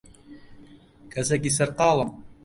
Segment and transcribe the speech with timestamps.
[1.13, 2.09] کەسێکی سەرقاڵم.